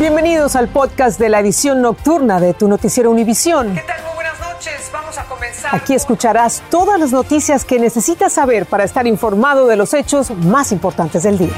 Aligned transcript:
Bienvenidos 0.00 0.56
al 0.56 0.68
podcast 0.68 1.20
de 1.20 1.28
la 1.28 1.40
edición 1.40 1.82
nocturna 1.82 2.40
de 2.40 2.54
tu 2.54 2.68
noticiero 2.68 3.10
Univisión. 3.10 3.74
¿Qué 3.74 3.82
tal? 3.82 4.02
Muy 4.02 4.14
buenas 4.14 4.40
noches. 4.40 4.90
Vamos 4.90 5.18
a 5.18 5.24
comenzar. 5.26 5.74
Aquí 5.76 5.92
escucharás 5.92 6.62
todas 6.70 6.98
las 6.98 7.12
noticias 7.12 7.66
que 7.66 7.78
necesitas 7.78 8.32
saber 8.32 8.64
para 8.64 8.84
estar 8.84 9.06
informado 9.06 9.66
de 9.66 9.76
los 9.76 9.92
hechos 9.92 10.30
más 10.30 10.72
importantes 10.72 11.24
del 11.24 11.36
día. 11.36 11.52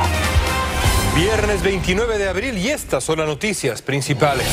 Viernes 1.14 1.62
29 1.62 2.18
de 2.18 2.28
abril 2.28 2.58
y 2.58 2.70
estas 2.70 3.04
son 3.04 3.20
las 3.20 3.28
noticias 3.28 3.80
principales. 3.80 4.48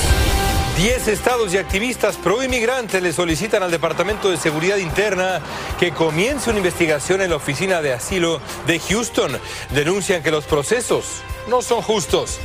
Diez 0.77 1.07
estados 1.07 1.51
y 1.55 1.57
activistas 1.57 2.15
pro-inmigrantes 2.17 3.01
le 3.01 3.11
solicitan 3.11 3.63
al 3.63 3.71
Departamento 3.71 4.29
de 4.29 4.37
Seguridad 4.37 4.77
Interna 4.77 5.41
que 5.79 5.93
comience 5.93 6.51
una 6.51 6.59
investigación 6.59 7.21
en 7.21 7.31
la 7.31 7.37
oficina 7.37 7.81
de 7.81 7.93
asilo 7.93 8.39
de 8.67 8.77
Houston. 8.77 9.31
Denuncian 9.73 10.21
que 10.21 10.29
los 10.29 10.45
procesos 10.45 11.23
no 11.47 11.63
son 11.63 11.81
justos. 11.81 12.39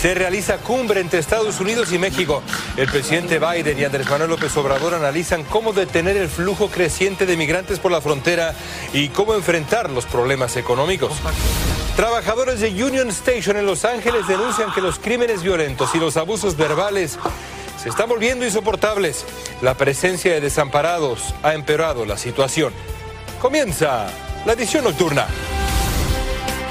Se 0.00 0.14
realiza 0.14 0.58
cumbre 0.58 1.00
entre 1.00 1.18
Estados 1.18 1.58
Unidos 1.58 1.92
y 1.92 1.98
México. 1.98 2.40
El 2.76 2.86
presidente 2.86 3.40
Biden 3.40 3.80
y 3.80 3.84
Andrés 3.84 4.08
Manuel 4.08 4.30
López 4.30 4.56
Obrador 4.56 4.94
analizan 4.94 5.42
cómo 5.42 5.72
detener 5.72 6.16
el 6.16 6.28
flujo 6.28 6.68
creciente 6.68 7.26
de 7.26 7.36
migrantes 7.36 7.80
por 7.80 7.90
la 7.90 8.00
frontera 8.00 8.54
y 8.92 9.08
cómo 9.08 9.34
enfrentar 9.34 9.90
los 9.90 10.06
problemas 10.06 10.56
económicos. 10.56 11.14
Trabajadores 11.96 12.60
de 12.60 12.68
Union 12.68 13.08
Station 13.08 13.56
en 13.56 13.66
Los 13.66 13.84
Ángeles 13.84 14.28
denuncian 14.28 14.72
que 14.72 14.80
los 14.80 15.00
crímenes 15.00 15.42
violentos 15.42 15.92
y 15.96 15.98
los 15.98 16.16
abusos 16.16 16.56
verbales 16.56 17.18
se 17.82 17.88
están 17.88 18.08
volviendo 18.08 18.44
insoportables. 18.44 19.24
La 19.62 19.74
presencia 19.74 20.32
de 20.32 20.40
desamparados 20.40 21.34
ha 21.42 21.54
empeorado 21.54 22.04
la 22.06 22.16
situación. 22.16 22.72
Comienza 23.40 24.06
la 24.46 24.52
edición 24.52 24.84
nocturna. 24.84 25.26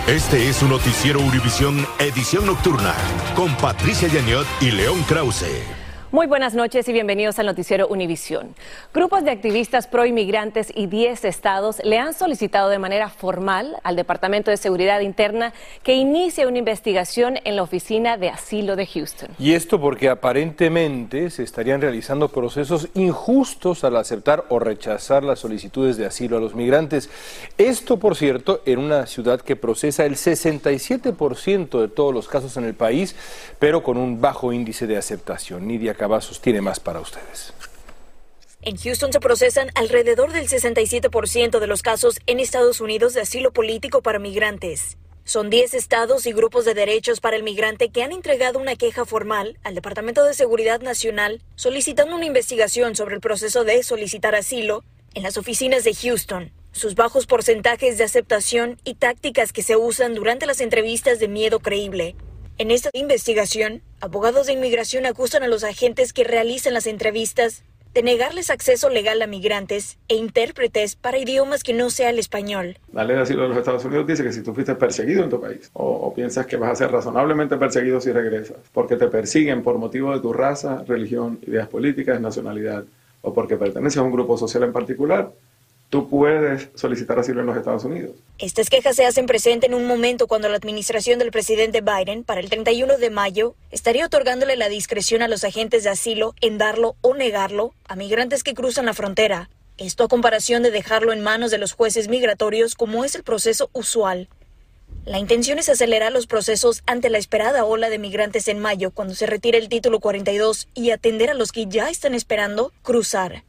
Este 0.07 0.47
es 0.47 0.55
su 0.55 0.69
noticiero 0.69 1.19
Univisión 1.19 1.85
Edición 1.99 2.45
Nocturna 2.45 2.93
con 3.35 3.53
Patricia 3.57 4.07
Yaniot 4.07 4.47
y 4.61 4.71
León 4.71 5.03
Krause. 5.03 5.86
Muy 6.09 6.25
buenas 6.25 6.53
noches 6.53 6.87
y 6.87 6.93
bienvenidos 6.93 7.37
al 7.37 7.47
noticiero 7.47 7.85
Univisión. 7.89 8.55
Grupos 8.93 9.25
de 9.25 9.31
activistas 9.31 9.87
pro 9.87 10.05
inmigrantes 10.05 10.71
y 10.73 10.87
10 10.87 11.25
estados 11.25 11.81
le 11.83 11.99
han 11.99 12.13
solicitado 12.13 12.69
de 12.69 12.79
manera 12.79 13.09
formal 13.09 13.75
al 13.83 13.97
Departamento 13.97 14.49
de 14.49 14.55
Seguridad 14.55 15.01
Interna 15.01 15.51
que 15.83 15.95
inicie 15.95 16.47
una 16.47 16.59
investigación 16.59 17.39
en 17.43 17.57
la 17.57 17.63
oficina 17.63 18.15
de 18.15 18.29
asilo 18.29 18.77
de 18.77 18.85
Houston. 18.85 19.31
Y 19.37 19.51
esto 19.51 19.81
porque 19.81 20.07
aparentemente 20.07 21.29
se 21.29 21.43
estarían 21.43 21.81
realizando 21.81 22.29
procesos 22.29 22.87
injustos 22.93 23.83
al 23.83 23.97
aceptar 23.97 24.45
o 24.47 24.59
rechazar 24.59 25.25
las 25.25 25.39
solicitudes 25.39 25.97
de 25.97 26.05
asilo 26.05 26.37
a 26.37 26.39
los 26.39 26.55
migrantes. 26.55 27.09
Esto, 27.57 27.99
por 27.99 28.15
cierto, 28.15 28.61
en 28.65 28.79
una 28.79 29.07
ciudad 29.07 29.41
que 29.41 29.57
procesa 29.57 30.05
el 30.05 30.15
67% 30.15 31.81
de 31.81 31.89
todos 31.89 32.13
los 32.13 32.29
casos 32.29 32.55
en 32.55 32.63
el 32.63 32.75
país, 32.75 33.13
pero 33.59 33.83
con 33.83 33.97
un 33.97 34.21
bajo 34.21 34.53
índice 34.53 34.87
de 34.87 34.95
aceptación. 34.95 35.67
Nidia 35.67 35.96
Cavazos 35.97 36.39
tiene 36.39 36.61
más 36.61 36.79
para 36.79 36.99
ustedes. 36.99 37.53
En 38.61 38.77
Houston 38.77 39.11
se 39.11 39.19
procesan 39.19 39.69
alrededor 39.75 40.31
del 40.31 40.47
67% 40.47 41.59
de 41.59 41.67
los 41.67 41.81
casos 41.81 42.19
en 42.25 42.39
Estados 42.39 42.81
Unidos 42.81 43.13
de 43.13 43.21
asilo 43.21 43.51
político 43.51 44.01
para 44.01 44.19
migrantes. 44.19 44.97
Son 45.23 45.49
10 45.49 45.73
estados 45.73 46.25
y 46.25 46.31
grupos 46.31 46.63
de 46.65 46.73
derechos 46.73 47.19
para 47.19 47.35
el 47.35 47.43
migrante 47.43 47.89
que 47.89 48.03
han 48.03 48.11
entregado 48.11 48.59
una 48.59 48.75
queja 48.75 49.05
formal 49.05 49.59
al 49.63 49.75
Departamento 49.75 50.23
de 50.23 50.33
Seguridad 50.33 50.79
Nacional 50.81 51.43
solicitando 51.55 52.15
una 52.15 52.25
investigación 52.25 52.95
sobre 52.95 53.15
el 53.15 53.21
proceso 53.21 53.63
de 53.63 53.83
solicitar 53.83 54.35
asilo 54.35 54.83
en 55.13 55.23
las 55.23 55.37
oficinas 55.37 55.83
de 55.83 55.93
Houston, 55.93 56.51
sus 56.71 56.95
bajos 56.95 57.25
porcentajes 57.25 57.97
de 57.97 58.05
aceptación 58.05 58.79
y 58.83 58.95
tácticas 58.95 59.51
que 59.51 59.63
se 59.63 59.75
usan 59.75 60.13
durante 60.13 60.45
las 60.45 60.61
entrevistas 60.61 61.19
de 61.19 61.27
miedo 61.27 61.59
creíble 61.59 62.15
en 62.59 62.71
esta 62.71 62.89
investigación, 62.93 63.83
abogados 64.01 64.47
de 64.47 64.53
inmigración 64.53 65.05
acusan 65.05 65.43
a 65.43 65.47
los 65.47 65.63
agentes 65.63 66.13
que 66.13 66.23
realizan 66.23 66.73
las 66.73 66.87
entrevistas 66.87 67.63
de 67.93 68.03
negarles 68.03 68.51
acceso 68.51 68.89
legal 68.89 69.21
a 69.23 69.27
migrantes 69.27 69.97
e 70.07 70.15
intérpretes 70.15 70.95
para 70.95 71.17
idiomas 71.17 71.63
que 71.63 71.73
no 71.73 71.89
sea 71.89 72.11
el 72.11 72.19
español. 72.19 72.77
La 72.93 73.03
ley 73.03 73.15
de 73.15 73.23
asilo 73.23 73.43
de 73.43 73.49
los 73.49 73.57
Estados 73.57 73.83
Unidos 73.85 74.05
dice 74.05 74.23
que 74.23 74.31
si 74.31 74.43
tú 74.43 74.53
fuiste 74.53 74.75
perseguido 74.75 75.23
en 75.23 75.31
tu 75.31 75.41
país 75.41 75.71
o, 75.73 75.83
o, 75.83 76.13
piensas 76.13 76.45
que 76.45 76.57
vas 76.57 76.71
a 76.71 76.75
ser 76.75 76.91
razonablemente 76.91 77.57
perseguido 77.57 77.99
si 77.99 78.11
regresas, 78.11 78.57
porque 78.71 78.97
te 78.97 79.07
persiguen 79.07 79.63
por 79.63 79.79
motivo 79.79 80.13
de 80.13 80.19
tu 80.19 80.31
raza, 80.31 80.83
religión, 80.87 81.39
ideas 81.47 81.67
políticas, 81.67 82.21
nacionalidad 82.21 82.85
o 83.21 83.33
porque 83.33 83.57
perteneces 83.57 83.97
a 83.97 84.03
un 84.03 84.11
grupo 84.11 84.37
social 84.37 84.63
en 84.63 84.73
particular, 84.73 85.31
tú 85.89 86.09
puedes 86.09 86.69
solicitar 86.75 87.17
asilo 87.19 87.41
en 87.41 87.47
los 87.47 87.57
Estados 87.57 87.83
Unidos. 87.85 88.11
Estas 88.39 88.69
quejas 88.69 88.95
se 88.95 89.05
hacen 89.05 89.25
presente 89.25 89.67
en 89.67 89.73
un 89.73 89.87
momento 89.87 90.27
cuando 90.27 90.49
la 90.49 90.57
administración 90.57 91.19
del 91.19 91.31
presidente 91.31 91.81
Biden, 91.81 92.23
para 92.23 92.41
el 92.41 92.49
31 92.49 92.97
de 92.97 93.09
mayo, 93.09 93.55
estaría 93.71 94.05
otorgándole 94.05 94.55
la 94.57 94.69
discreción 94.69 95.21
a 95.21 95.27
los 95.27 95.43
agentes 95.43 95.83
de 95.83 95.89
asilo 95.89 96.35
en 96.41 96.57
darlo 96.57 96.95
o 97.01 97.15
negarlo 97.15 97.73
a 97.87 97.95
migrantes 97.95 98.43
que 98.43 98.53
cruzan 98.53 98.85
la 98.85 98.93
frontera. 98.93 99.49
Esto 99.77 100.03
a 100.03 100.07
comparación 100.07 100.63
de 100.63 100.71
dejarlo 100.71 101.13
en 101.13 101.21
manos 101.21 101.51
de 101.51 101.59
los 101.59 101.73
jueces 101.73 102.07
migratorios 102.07 102.75
como 102.75 103.05
es 103.05 103.15
el 103.15 103.23
proceso 103.23 103.69
usual. 103.73 104.27
La 105.05 105.19
intención 105.19 105.57
es 105.57 105.69
acelerar 105.69 106.11
los 106.11 106.27
procesos 106.27 106.83
ante 106.85 107.09
la 107.09 107.17
esperada 107.17 107.63
ola 107.63 107.89
de 107.89 107.99
migrantes 107.99 108.47
en 108.47 108.59
mayo, 108.59 108.91
cuando 108.91 109.15
se 109.15 109.25
retire 109.25 109.57
el 109.57 109.69
título 109.69 109.99
42 109.99 110.67
y 110.73 110.91
atender 110.91 111.29
a 111.29 111.33
los 111.33 111.51
que 111.51 111.67
ya 111.67 111.89
están 111.89 112.13
esperando 112.13 112.73
cruzar. 112.81 113.43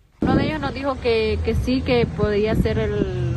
Nos 0.69 0.75
dijo 0.75 1.01
que, 1.01 1.39
que 1.47 1.55
sí, 1.55 1.81
que 1.81 2.05
podía 2.05 2.55
ser 2.55 2.79
el 2.79 3.35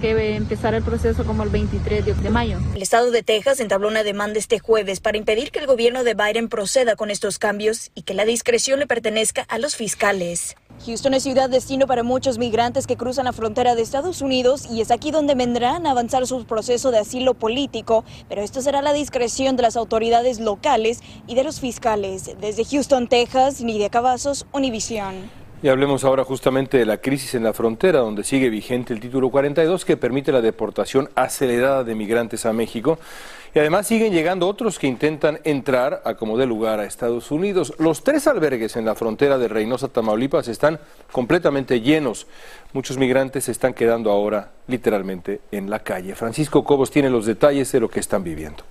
que 0.00 0.36
empezar 0.36 0.72
el 0.74 0.84
proceso 0.84 1.24
como 1.24 1.42
el 1.42 1.48
23 1.48 2.04
de, 2.04 2.14
de, 2.14 2.30
mayo. 2.30 2.60
El 2.76 2.82
estado 2.82 3.10
de 3.10 3.24
Texas 3.24 3.58
entabló 3.58 3.88
una 3.88 4.04
demanda 4.04 4.38
este 4.38 4.60
jueves 4.60 5.00
para 5.00 5.18
impedir 5.18 5.50
que 5.50 5.58
el 5.58 5.66
gobierno 5.66 6.04
de 6.04 6.14
Biden 6.14 6.48
proceda 6.48 6.94
con 6.94 7.10
estos 7.10 7.40
cambios 7.40 7.90
y 7.96 8.02
que 8.02 8.14
la 8.14 8.24
discreción 8.24 8.78
le 8.78 8.86
pertenezca 8.86 9.42
a 9.48 9.58
los 9.58 9.74
fiscales. 9.74 10.54
Houston 10.86 11.14
es 11.14 11.24
ciudad 11.24 11.50
destino 11.50 11.88
para 11.88 12.04
muchos 12.04 12.38
migrantes 12.38 12.86
que 12.86 12.96
cruzan 12.96 13.24
la 13.24 13.32
frontera 13.32 13.74
de 13.74 13.82
Estados 13.82 14.22
Unidos 14.22 14.68
y 14.70 14.80
es 14.80 14.92
aquí 14.92 15.10
donde 15.10 15.34
vendrán 15.34 15.88
a 15.88 15.90
avanzar 15.90 16.24
su 16.24 16.44
proceso 16.44 16.92
de 16.92 16.98
asilo 16.98 17.34
político, 17.34 18.04
pero 18.28 18.42
esto 18.42 18.62
será 18.62 18.80
la 18.80 18.92
discreción 18.92 19.56
de 19.56 19.62
las 19.62 19.76
autoridades 19.76 20.38
locales 20.38 21.00
y 21.26 21.34
de 21.34 21.42
los 21.42 21.58
fiscales. 21.58 22.30
Desde 22.40 22.64
Houston, 22.64 23.08
Texas, 23.08 23.60
Nidia 23.60 23.90
Cavazos, 23.90 24.46
Univisión. 24.52 25.43
Y 25.64 25.68
hablemos 25.70 26.04
ahora 26.04 26.24
justamente 26.24 26.76
de 26.76 26.84
la 26.84 26.98
crisis 26.98 27.34
en 27.34 27.42
la 27.42 27.54
frontera, 27.54 28.00
donde 28.00 28.22
sigue 28.22 28.50
vigente 28.50 28.92
el 28.92 29.00
título 29.00 29.30
42 29.30 29.86
que 29.86 29.96
permite 29.96 30.30
la 30.30 30.42
deportación 30.42 31.08
acelerada 31.14 31.84
de 31.84 31.94
migrantes 31.94 32.44
a 32.44 32.52
México. 32.52 32.98
Y 33.54 33.60
además 33.60 33.86
siguen 33.86 34.12
llegando 34.12 34.46
otros 34.46 34.78
que 34.78 34.86
intentan 34.86 35.40
entrar 35.42 36.02
a 36.04 36.16
como 36.16 36.36
de 36.36 36.44
lugar 36.44 36.80
a 36.80 36.84
Estados 36.84 37.30
Unidos. 37.30 37.72
Los 37.78 38.04
tres 38.04 38.26
albergues 38.26 38.76
en 38.76 38.84
la 38.84 38.94
frontera 38.94 39.38
de 39.38 39.48
Reynosa, 39.48 39.88
Tamaulipas, 39.88 40.48
están 40.48 40.78
completamente 41.10 41.80
llenos. 41.80 42.26
Muchos 42.74 42.98
migrantes 42.98 43.44
se 43.44 43.52
están 43.52 43.72
quedando 43.72 44.10
ahora 44.10 44.50
literalmente 44.66 45.40
en 45.50 45.70
la 45.70 45.78
calle. 45.78 46.14
Francisco 46.14 46.62
Cobos 46.62 46.90
tiene 46.90 47.08
los 47.08 47.24
detalles 47.24 47.72
de 47.72 47.80
lo 47.80 47.88
que 47.88 48.00
están 48.00 48.22
viviendo. 48.22 48.64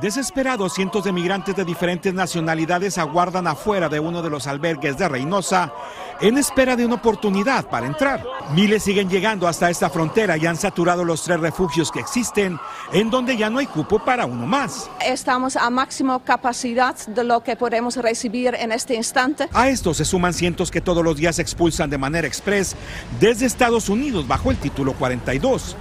Desesperados, 0.00 0.74
cientos 0.74 1.02
de 1.02 1.10
migrantes 1.10 1.56
de 1.56 1.64
diferentes 1.64 2.14
nacionalidades 2.14 2.98
aguardan 2.98 3.48
afuera 3.48 3.88
de 3.88 3.98
uno 3.98 4.22
de 4.22 4.30
los 4.30 4.46
albergues 4.46 4.96
de 4.96 5.08
Reynosa 5.08 5.72
en 6.20 6.38
espera 6.38 6.76
de 6.76 6.86
una 6.86 6.96
oportunidad 6.96 7.68
para 7.68 7.86
entrar. 7.86 8.24
Miles 8.54 8.84
siguen 8.84 9.08
llegando 9.08 9.48
hasta 9.48 9.70
esta 9.70 9.90
frontera 9.90 10.36
y 10.36 10.46
han 10.46 10.56
saturado 10.56 11.04
los 11.04 11.22
tres 11.22 11.40
refugios 11.40 11.90
que 11.90 11.98
existen, 11.98 12.58
en 12.92 13.10
donde 13.10 13.36
ya 13.36 13.50
no 13.50 13.58
hay 13.58 13.66
cupo 13.66 13.98
para 13.98 14.24
uno 14.24 14.46
más. 14.46 14.88
Estamos 15.04 15.56
a 15.56 15.68
máxima 15.68 16.22
capacidad 16.22 16.96
de 17.06 17.24
lo 17.24 17.42
que 17.42 17.56
podemos 17.56 17.96
recibir 17.96 18.54
en 18.54 18.70
este 18.70 18.94
instante. 18.94 19.48
A 19.52 19.68
esto 19.68 19.94
se 19.94 20.04
suman 20.04 20.32
cientos 20.32 20.70
que 20.70 20.80
todos 20.80 21.02
los 21.02 21.16
días 21.16 21.40
expulsan 21.40 21.90
de 21.90 21.98
manera 21.98 22.26
express 22.26 22.76
desde 23.18 23.46
Estados 23.46 23.88
Unidos 23.88 24.28
bajo 24.28 24.52
el 24.52 24.58
título 24.58 24.92
42. 24.94 25.76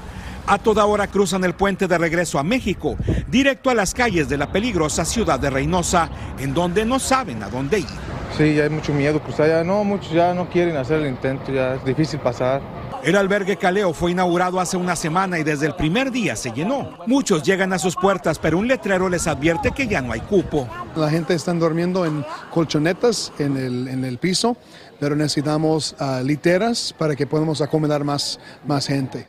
A 0.49 0.57
toda 0.57 0.85
hora 0.85 1.07
cruzan 1.07 1.43
el 1.43 1.55
puente 1.55 1.89
de 1.89 1.97
regreso 1.97 2.39
a 2.39 2.43
México, 2.43 2.95
directo 3.27 3.69
a 3.69 3.75
las 3.75 3.93
calles 3.93 4.29
de 4.29 4.37
la 4.37 4.49
peligrosa 4.49 5.03
ciudad 5.03 5.37
de 5.37 5.49
Reynosa, 5.49 6.09
en 6.39 6.53
donde 6.53 6.85
no 6.85 6.99
saben 6.99 7.43
a 7.43 7.49
dónde 7.49 7.79
ir. 7.79 7.87
Sí, 8.37 8.55
ya 8.55 8.63
hay 8.63 8.69
mucho 8.69 8.93
miedo 8.93 9.21
cruzar, 9.21 9.49
ya 9.49 9.63
no, 9.65 9.83
muchos 9.83 10.13
ya 10.13 10.33
no 10.33 10.49
quieren 10.49 10.77
hacer 10.77 11.01
el 11.01 11.07
intento, 11.07 11.51
ya 11.51 11.75
es 11.75 11.83
difícil 11.83 12.21
pasar. 12.21 12.61
El 13.03 13.15
albergue 13.15 13.57
Caleo 13.57 13.93
fue 13.93 14.11
inaugurado 14.11 14.59
hace 14.59 14.77
una 14.77 14.95
semana 14.95 15.37
y 15.37 15.43
desde 15.43 15.65
el 15.65 15.75
primer 15.75 16.11
día 16.11 16.35
se 16.35 16.51
llenó. 16.51 16.97
Muchos 17.07 17.43
llegan 17.43 17.71
a 17.73 17.79
sus 17.79 17.95
puertas, 17.95 18.39
pero 18.39 18.57
un 18.57 18.67
letrero 18.67 19.09
les 19.09 19.27
advierte 19.27 19.71
que 19.71 19.87
ya 19.87 20.01
no 20.01 20.13
hay 20.13 20.21
cupo. 20.21 20.67
La 20.95 21.09
gente 21.09 21.33
está 21.33 21.53
durmiendo 21.53 22.05
en 22.05 22.25
colchonetas 22.51 23.31
en 23.37 23.57
el, 23.57 23.87
en 23.87 24.03
el 24.03 24.17
piso 24.17 24.57
pero 24.99 25.15
necesitamos 25.15 25.95
uh, 25.99 26.23
literas 26.23 26.93
para 26.97 27.15
que 27.15 27.27
podamos 27.27 27.61
acomodar 27.61 28.03
más, 28.03 28.39
más 28.65 28.87
gente. 28.87 29.27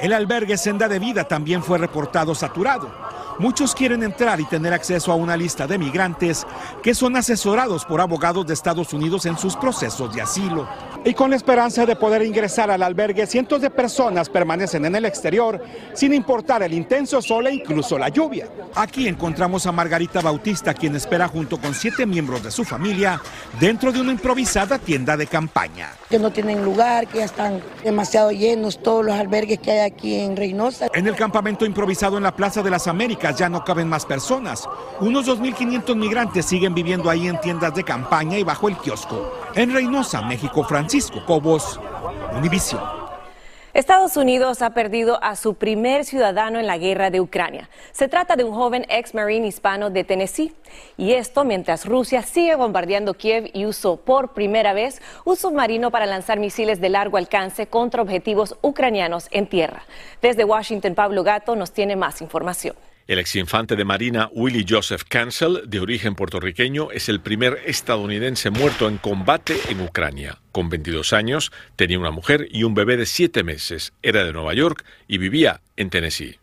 El 0.00 0.12
albergue 0.12 0.56
Senda 0.56 0.88
de 0.88 0.98
Vida 0.98 1.24
también 1.24 1.62
fue 1.62 1.78
reportado 1.78 2.34
saturado. 2.34 2.90
Muchos 3.38 3.72
quieren 3.72 4.02
entrar 4.02 4.40
y 4.40 4.44
tener 4.46 4.72
acceso 4.72 5.12
a 5.12 5.14
una 5.14 5.36
lista 5.36 5.68
de 5.68 5.78
migrantes 5.78 6.44
que 6.82 6.92
son 6.92 7.14
asesorados 7.14 7.84
por 7.84 8.00
abogados 8.00 8.44
de 8.44 8.54
Estados 8.54 8.92
Unidos 8.92 9.26
en 9.26 9.38
sus 9.38 9.54
procesos 9.54 10.12
de 10.12 10.20
asilo. 10.20 10.68
Y 11.04 11.14
con 11.14 11.30
la 11.30 11.36
esperanza 11.36 11.86
de 11.86 11.94
poder 11.94 12.22
ingresar 12.22 12.68
al 12.68 12.82
albergue, 12.82 13.28
cientos 13.28 13.60
de 13.60 13.70
personas 13.70 14.28
permanecen 14.28 14.84
en 14.86 14.96
el 14.96 15.04
exterior 15.04 15.62
sin 15.94 16.12
importar 16.14 16.64
el 16.64 16.74
intenso 16.74 17.22
sol 17.22 17.46
e 17.46 17.54
incluso 17.54 17.96
la 17.96 18.08
lluvia. 18.08 18.48
Aquí 18.74 19.06
encontramos 19.06 19.66
a 19.66 19.72
Margarita 19.72 20.20
Bautista, 20.20 20.74
quien 20.74 20.96
espera 20.96 21.28
junto 21.28 21.58
con 21.58 21.74
siete 21.74 22.06
miembros 22.06 22.42
de 22.42 22.50
su 22.50 22.64
familia 22.64 23.20
dentro 23.60 23.92
de 23.92 24.00
una 24.00 24.10
improvisada 24.10 24.80
tienda 24.80 25.16
de 25.16 25.28
campaña. 25.28 25.92
Que 26.10 26.18
no 26.18 26.32
tienen 26.32 26.64
lugar, 26.64 27.06
que 27.06 27.18
ya 27.18 27.26
están 27.26 27.62
demasiado 27.84 28.32
llenos 28.32 28.82
todos 28.82 29.04
los 29.04 29.14
albergues 29.14 29.60
que 29.60 29.70
hay 29.70 29.90
aquí 29.90 30.16
en 30.16 30.36
Reynosa. 30.36 30.88
En 30.92 31.06
el 31.06 31.14
campamento 31.14 31.64
improvisado 31.64 32.16
en 32.16 32.24
la 32.24 32.34
Plaza 32.34 32.64
de 32.64 32.70
las 32.70 32.88
Américas 32.88 33.27
ya 33.36 33.48
no 33.48 33.64
caben 33.64 33.88
más 33.88 34.06
personas. 34.06 34.68
Unos 35.00 35.26
2.500 35.26 35.96
migrantes 35.96 36.46
siguen 36.46 36.74
viviendo 36.74 37.10
ahí 37.10 37.28
en 37.28 37.40
tiendas 37.40 37.74
de 37.74 37.84
campaña 37.84 38.38
y 38.38 38.44
bajo 38.44 38.68
el 38.68 38.76
kiosco. 38.76 39.32
En 39.54 39.72
Reynosa, 39.72 40.22
México, 40.22 40.64
Francisco 40.64 41.24
Cobos, 41.24 41.80
Univision. 42.34 42.98
Estados 43.78 44.16
Unidos 44.16 44.62
ha 44.62 44.70
perdido 44.70 45.22
a 45.22 45.36
su 45.36 45.54
primer 45.54 46.04
ciudadano 46.04 46.58
en 46.58 46.66
la 46.66 46.78
guerra 46.78 47.10
de 47.10 47.20
Ucrania. 47.20 47.68
Se 47.92 48.08
trata 48.08 48.34
de 48.34 48.42
un 48.42 48.52
joven 48.52 48.84
ex 48.88 49.14
marine 49.14 49.46
hispano 49.46 49.90
de 49.90 50.02
Tennessee. 50.04 50.52
Y 50.96 51.12
esto 51.12 51.44
mientras 51.44 51.84
Rusia 51.84 52.22
sigue 52.22 52.56
bombardeando 52.56 53.14
Kiev 53.14 53.50
y 53.52 53.66
usó 53.66 53.96
por 53.96 54.32
primera 54.32 54.72
vez 54.72 55.00
un 55.24 55.36
submarino 55.36 55.92
para 55.92 56.06
lanzar 56.06 56.40
misiles 56.40 56.80
de 56.80 56.88
largo 56.88 57.18
alcance 57.18 57.68
contra 57.68 58.02
objetivos 58.02 58.56
ucranianos 58.62 59.28
en 59.30 59.46
tierra. 59.46 59.84
Desde 60.22 60.44
Washington, 60.44 60.96
Pablo 60.96 61.22
Gato 61.22 61.54
nos 61.54 61.70
tiene 61.70 61.94
más 61.94 62.20
información. 62.22 62.74
El 63.08 63.18
exinfante 63.18 63.74
de 63.74 63.86
Marina 63.86 64.28
Willie 64.34 64.66
Joseph 64.68 65.04
Cancel, 65.08 65.62
de 65.66 65.80
origen 65.80 66.14
puertorriqueño, 66.14 66.90
es 66.90 67.08
el 67.08 67.22
primer 67.22 67.62
estadounidense 67.64 68.50
muerto 68.50 68.86
en 68.86 68.98
combate 68.98 69.56
en 69.70 69.80
Ucrania. 69.80 70.36
Con 70.52 70.68
22 70.68 71.14
años, 71.14 71.50
tenía 71.74 71.98
una 71.98 72.10
mujer 72.10 72.48
y 72.50 72.64
un 72.64 72.74
bebé 72.74 72.98
de 72.98 73.06
7 73.06 73.44
meses. 73.44 73.94
Era 74.02 74.24
de 74.24 74.34
Nueva 74.34 74.52
York 74.52 74.84
y 75.06 75.16
vivía 75.16 75.62
en 75.78 75.88
Tennessee. 75.88 76.38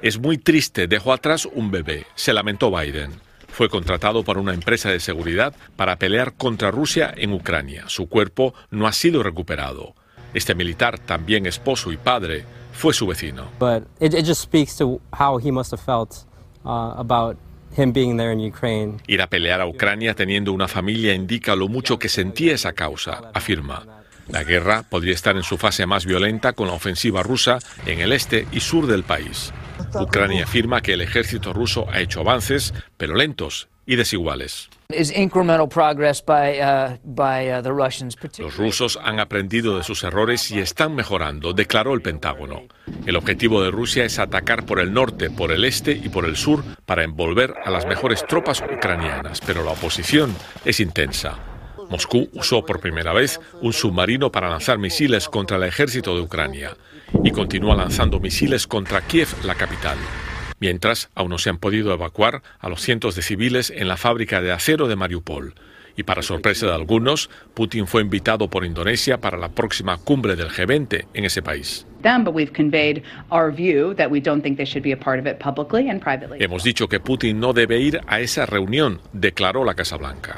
Es 0.00 0.20
muy 0.20 0.38
triste, 0.38 0.86
dejó 0.86 1.12
atrás 1.12 1.48
un 1.52 1.72
bebé, 1.72 2.06
se 2.14 2.32
lamentó 2.32 2.70
Biden. 2.70 3.10
Fue 3.48 3.68
contratado 3.68 4.22
por 4.22 4.38
una 4.38 4.54
empresa 4.54 4.90
de 4.90 5.00
seguridad 5.00 5.56
para 5.74 5.96
pelear 5.96 6.34
contra 6.34 6.70
Rusia 6.70 7.12
en 7.16 7.32
Ucrania. 7.32 7.86
Su 7.88 8.08
cuerpo 8.08 8.54
no 8.70 8.86
ha 8.86 8.92
sido 8.92 9.24
recuperado. 9.24 9.96
Este 10.34 10.54
militar, 10.54 10.98
también 10.98 11.46
esposo 11.46 11.92
y 11.92 11.96
padre, 11.96 12.44
fue 12.72 12.94
su 12.94 13.06
vecino. 13.06 13.50
But 13.58 13.84
it, 14.00 14.14
it 14.14 14.26
just 14.26 14.42
speaks 14.42 14.76
to 14.78 15.00
how 15.12 15.38
he 15.38 15.50
must 15.50 15.72
have 15.72 15.82
felt 15.82 16.26
uh, 16.64 16.94
about 16.96 17.36
him 17.76 17.92
being 17.92 18.16
there 18.16 18.32
in 18.32 18.40
Ukraine. 18.40 18.98
Ir 19.06 19.22
a 19.22 19.26
pelear 19.28 19.60
a 19.60 19.66
Ucrania 19.66 20.14
teniendo 20.14 20.52
una 20.52 20.68
familia 20.68 21.14
indica 21.14 21.54
lo 21.56 21.68
mucho 21.68 21.98
que 21.98 22.08
sentía 22.08 22.54
esa 22.54 22.72
causa, 22.72 23.30
afirma. 23.34 23.86
La 24.28 24.44
guerra 24.44 24.84
podría 24.88 25.14
estar 25.14 25.36
en 25.36 25.42
su 25.42 25.58
fase 25.58 25.84
más 25.84 26.06
violenta 26.06 26.52
con 26.52 26.68
la 26.68 26.74
ofensiva 26.74 27.22
rusa 27.22 27.58
en 27.86 28.00
el 28.00 28.12
este 28.12 28.46
y 28.52 28.60
sur 28.60 28.86
del 28.86 29.02
país. 29.02 29.52
Ucrania 29.94 30.44
afirma 30.44 30.80
que 30.80 30.92
el 30.92 31.00
ejército 31.00 31.52
ruso 31.52 31.86
ha 31.90 32.00
hecho 32.00 32.20
avances, 32.20 32.72
pero 32.96 33.14
lentos 33.14 33.68
y 33.86 33.96
desiguales. 33.96 34.68
Los 38.38 38.56
rusos 38.56 38.98
han 39.02 39.20
aprendido 39.20 39.78
de 39.78 39.84
sus 39.84 40.04
errores 40.04 40.50
y 40.50 40.58
están 40.58 40.94
mejorando, 40.94 41.52
declaró 41.52 41.94
el 41.94 42.02
Pentágono. 42.02 42.62
El 43.06 43.16
objetivo 43.16 43.62
de 43.62 43.70
Rusia 43.70 44.04
es 44.04 44.18
atacar 44.18 44.66
por 44.66 44.80
el 44.80 44.92
norte, 44.92 45.30
por 45.30 45.50
el 45.50 45.64
este 45.64 45.92
y 45.92 46.08
por 46.08 46.26
el 46.26 46.36
sur 46.36 46.62
para 46.84 47.04
envolver 47.04 47.54
a 47.64 47.70
las 47.70 47.86
mejores 47.86 48.26
tropas 48.26 48.62
ucranianas, 48.62 49.40
pero 49.44 49.64
la 49.64 49.72
oposición 49.72 50.34
es 50.64 50.80
intensa. 50.80 51.38
Moscú 51.88 52.28
usó 52.32 52.64
por 52.64 52.80
primera 52.80 53.12
vez 53.12 53.40
un 53.60 53.72
submarino 53.72 54.30
para 54.30 54.48
lanzar 54.48 54.78
misiles 54.78 55.28
contra 55.28 55.56
el 55.56 55.64
ejército 55.64 56.14
de 56.14 56.22
Ucrania 56.22 56.76
y 57.24 57.30
continúa 57.30 57.76
lanzando 57.76 58.20
misiles 58.20 58.66
contra 58.66 59.02
Kiev, 59.02 59.28
la 59.44 59.54
capital 59.54 59.98
mientras 60.62 61.10
aún 61.16 61.30
no 61.30 61.38
se 61.38 61.50
han 61.50 61.58
podido 61.58 61.92
evacuar 61.92 62.40
a 62.60 62.68
los 62.68 62.82
cientos 62.82 63.16
de 63.16 63.22
civiles 63.22 63.72
en 63.74 63.88
la 63.88 63.96
fábrica 63.96 64.40
de 64.40 64.52
acero 64.52 64.86
de 64.86 64.94
Mariupol. 64.94 65.54
Y 65.96 66.04
para 66.04 66.22
sorpresa 66.22 66.66
de 66.66 66.72
algunos, 66.72 67.30
Putin 67.52 67.88
fue 67.88 68.00
invitado 68.00 68.48
por 68.48 68.64
Indonesia 68.64 69.20
para 69.20 69.38
la 69.38 69.48
próxima 69.48 69.98
cumbre 69.98 70.36
del 70.36 70.50
G20 70.50 71.06
en 71.12 71.24
ese 71.24 71.42
país. 71.42 71.84
Hemos 76.38 76.62
dicho 76.62 76.88
que 76.88 77.00
Putin 77.00 77.40
no 77.40 77.52
debe 77.52 77.80
ir 77.80 78.00
a 78.06 78.20
esa 78.20 78.46
reunión, 78.46 79.00
declaró 79.12 79.64
la 79.64 79.74
Casa 79.74 79.96
Blanca. 79.96 80.36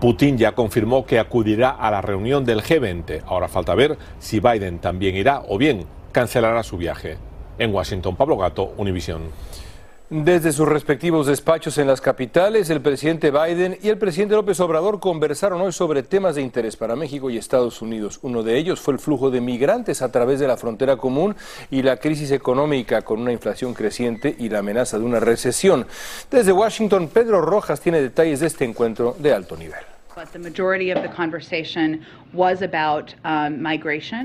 Putin 0.00 0.38
ya 0.38 0.52
confirmó 0.52 1.04
que 1.04 1.18
acudirá 1.18 1.68
a 1.68 1.90
la 1.90 2.00
reunión 2.00 2.46
del 2.46 2.62
G20. 2.62 3.22
Ahora 3.26 3.48
falta 3.48 3.74
ver 3.74 3.98
si 4.18 4.40
Biden 4.40 4.78
también 4.78 5.14
irá 5.14 5.42
o 5.46 5.58
bien 5.58 5.84
cancelará 6.12 6.62
su 6.62 6.78
viaje. 6.78 7.18
En 7.58 7.74
Washington, 7.74 8.16
Pablo 8.16 8.36
Gato, 8.36 8.72
Univisión. 8.76 9.22
Desde 10.10 10.52
sus 10.52 10.66
respectivos 10.66 11.26
despachos 11.26 11.76
en 11.76 11.86
las 11.86 12.00
capitales, 12.00 12.70
el 12.70 12.80
presidente 12.80 13.30
Biden 13.30 13.76
y 13.82 13.90
el 13.90 13.98
presidente 13.98 14.36
López 14.36 14.58
Obrador 14.60 15.00
conversaron 15.00 15.60
hoy 15.60 15.70
sobre 15.70 16.02
temas 16.02 16.34
de 16.34 16.40
interés 16.40 16.76
para 16.76 16.96
México 16.96 17.28
y 17.28 17.36
Estados 17.36 17.82
Unidos. 17.82 18.18
Uno 18.22 18.42
de 18.42 18.56
ellos 18.56 18.80
fue 18.80 18.94
el 18.94 19.00
flujo 19.00 19.30
de 19.30 19.42
migrantes 19.42 20.00
a 20.00 20.10
través 20.10 20.40
de 20.40 20.48
la 20.48 20.56
frontera 20.56 20.96
común 20.96 21.36
y 21.70 21.82
la 21.82 21.98
crisis 21.98 22.30
económica 22.30 23.02
con 23.02 23.20
una 23.20 23.32
inflación 23.32 23.74
creciente 23.74 24.34
y 24.38 24.48
la 24.48 24.60
amenaza 24.60 24.98
de 24.98 25.04
una 25.04 25.20
recesión. 25.20 25.86
Desde 26.30 26.52
Washington, 26.52 27.10
Pedro 27.12 27.42
Rojas 27.42 27.82
tiene 27.82 28.00
detalles 28.00 28.40
de 28.40 28.46
este 28.46 28.64
encuentro 28.64 29.14
de 29.18 29.34
alto 29.34 29.58
nivel. 29.58 29.97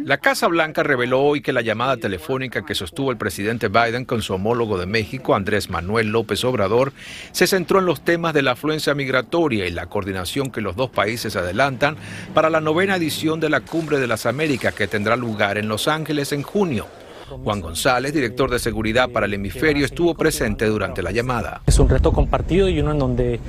La 0.05 0.17
Casa 0.17 0.47
Blanca 0.47 0.81
reveló 0.81 1.21
hoy 1.21 1.41
que 1.41 1.53
la 1.53 1.61
llamada 1.61 1.97
telefónica 1.97 2.65
que 2.65 2.73
sostuvo 2.73 3.11
el 3.11 3.17
presidente 3.17 3.67
Biden 3.67 4.03
con 4.03 4.23
su 4.23 4.33
homólogo 4.33 4.79
de 4.79 4.87
México, 4.87 5.35
Andrés 5.35 5.69
Manuel 5.69 6.07
López 6.09 6.43
Obrador, 6.45 6.93
se 7.31 7.45
centró 7.45 7.77
en 7.77 7.85
los 7.85 8.03
temas 8.03 8.33
de 8.33 8.41
la 8.41 8.53
afluencia 8.53 8.95
migratoria 8.95 9.67
y 9.67 9.71
la 9.71 9.85
coordinación 9.85 10.49
que 10.49 10.61
los 10.61 10.75
dos 10.75 10.89
países 10.89 11.35
adelantan 11.35 11.95
para 12.33 12.49
la 12.49 12.59
novena 12.59 12.95
edición 12.95 13.39
de 13.39 13.51
la 13.51 13.61
Cumbre 13.61 13.99
de 13.99 14.07
las 14.07 14.25
Américas 14.25 14.73
que 14.73 14.87
tendrá 14.87 15.15
lugar 15.15 15.59
en 15.59 15.67
Los 15.67 15.87
Ángeles 15.87 16.31
en 16.31 16.41
junio. 16.41 16.87
Juan 17.43 17.61
González, 17.61 18.13
director 18.13 18.49
de 18.49 18.59
seguridad 18.59 19.09
para 19.09 19.25
el 19.25 19.33
hemisferio, 19.33 19.85
estuvo 19.85 20.13
presente 20.15 20.65
durante 20.65 21.01
la 21.01 21.11
llamada. 21.11 21.61
Es 21.65 21.79
un 21.79 21.89
reto 21.89 22.11
compartido 22.11 22.69
y 22.69 22.79
uno 22.79 22.91
en 22.91 22.99
donde 22.99 23.39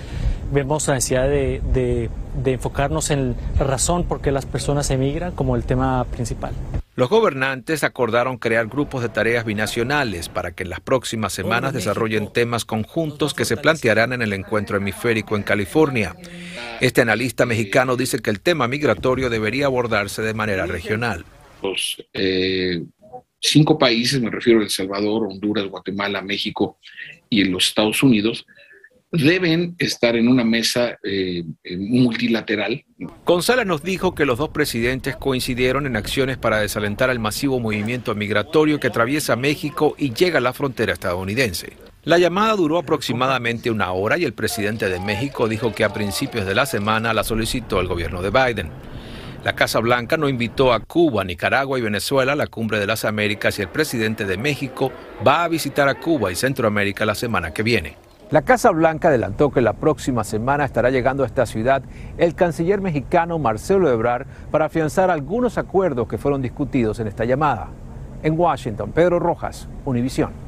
vemos 0.52 0.86
la 0.88 0.94
necesidad 0.94 1.28
de, 1.28 2.10
enfocarnos 2.44 3.10
en 3.10 3.36
la 3.58 3.64
razón 3.64 4.04
por 4.04 4.20
qué 4.20 4.32
las 4.32 4.46
personas 4.46 4.90
emigran 4.90 5.32
como 5.32 5.56
el 5.56 5.64
tema 5.64 6.04
principal. 6.04 6.52
Los 6.96 7.08
gobernantes 7.08 7.82
acordaron 7.82 8.38
crear 8.38 8.68
grupos 8.68 9.02
de 9.02 9.08
tareas 9.08 9.44
binacionales 9.44 10.28
para 10.28 10.52
que 10.52 10.62
en 10.62 10.70
las 10.70 10.80
próximas 10.80 11.32
semanas 11.32 11.72
desarrollen 11.72 12.32
temas 12.32 12.64
conjuntos 12.64 13.34
que 13.34 13.44
se 13.44 13.56
plantearán 13.56 14.12
en 14.12 14.22
el 14.22 14.32
encuentro 14.32 14.76
hemisférico 14.76 15.34
en 15.36 15.42
California. 15.42 16.14
Este 16.80 17.00
analista 17.00 17.46
mexicano 17.46 17.96
dice 17.96 18.20
que 18.20 18.30
el 18.30 18.40
tema 18.40 18.68
migratorio 18.68 19.28
debería 19.28 19.66
abordarse 19.66 20.22
de 20.22 20.34
manera 20.34 20.66
regional. 20.66 21.24
Los 21.62 21.96
eh, 22.12 22.84
cinco 23.40 23.76
países, 23.76 24.20
me 24.20 24.30
refiero 24.30 24.60
a 24.60 24.62
El 24.62 24.70
Salvador, 24.70 25.26
Honduras, 25.28 25.66
Guatemala, 25.66 26.22
México 26.22 26.78
y 27.28 27.42
en 27.42 27.52
los 27.52 27.66
Estados 27.66 28.02
Unidos, 28.02 28.46
deben 29.22 29.76
estar 29.78 30.16
en 30.16 30.28
una 30.28 30.44
mesa 30.44 30.98
eh, 31.02 31.44
multilateral. 31.78 32.84
González 33.24 33.66
nos 33.66 33.82
dijo 33.82 34.14
que 34.14 34.24
los 34.24 34.38
dos 34.38 34.48
presidentes 34.50 35.16
coincidieron 35.16 35.86
en 35.86 35.96
acciones 35.96 36.36
para 36.36 36.58
desalentar 36.58 37.10
el 37.10 37.20
masivo 37.20 37.60
movimiento 37.60 38.14
migratorio 38.14 38.80
que 38.80 38.88
atraviesa 38.88 39.36
México 39.36 39.94
y 39.98 40.12
llega 40.12 40.38
a 40.38 40.42
la 40.42 40.52
frontera 40.52 40.92
estadounidense. 40.92 41.74
La 42.02 42.18
llamada 42.18 42.54
duró 42.54 42.78
aproximadamente 42.78 43.70
una 43.70 43.92
hora 43.92 44.18
y 44.18 44.24
el 44.24 44.34
presidente 44.34 44.88
de 44.88 45.00
México 45.00 45.48
dijo 45.48 45.72
que 45.72 45.84
a 45.84 45.92
principios 45.92 46.44
de 46.44 46.54
la 46.54 46.66
semana 46.66 47.14
la 47.14 47.24
solicitó 47.24 47.80
el 47.80 47.88
gobierno 47.88 48.20
de 48.20 48.30
Biden. 48.30 48.70
La 49.42 49.54
Casa 49.54 49.78
Blanca 49.78 50.16
no 50.16 50.28
invitó 50.28 50.72
a 50.72 50.80
Cuba, 50.80 51.22
Nicaragua 51.22 51.78
y 51.78 51.82
Venezuela 51.82 52.32
a 52.32 52.36
la 52.36 52.46
Cumbre 52.46 52.78
de 52.78 52.86
las 52.86 53.04
Américas 53.04 53.58
y 53.58 53.62
el 53.62 53.68
presidente 53.68 54.24
de 54.24 54.38
México 54.38 54.90
va 55.26 55.44
a 55.44 55.48
visitar 55.48 55.88
a 55.88 55.94
Cuba 55.94 56.32
y 56.32 56.34
Centroamérica 56.34 57.04
la 57.06 57.14
semana 57.14 57.52
que 57.52 57.62
viene. 57.62 58.03
La 58.34 58.42
Casa 58.42 58.72
Blanca 58.72 59.06
adelantó 59.06 59.52
que 59.52 59.60
la 59.60 59.74
próxima 59.74 60.24
semana 60.24 60.64
estará 60.64 60.90
llegando 60.90 61.22
a 61.22 61.26
esta 61.26 61.46
ciudad 61.46 61.84
el 62.18 62.34
canciller 62.34 62.80
mexicano 62.80 63.38
Marcelo 63.38 63.88
Ebrard 63.88 64.26
para 64.50 64.64
afianzar 64.64 65.08
algunos 65.08 65.56
acuerdos 65.56 66.08
que 66.08 66.18
fueron 66.18 66.42
discutidos 66.42 66.98
en 66.98 67.06
esta 67.06 67.24
llamada. 67.24 67.68
En 68.24 68.36
Washington, 68.36 68.90
Pedro 68.90 69.20
Rojas, 69.20 69.68
Univisión. 69.84 70.43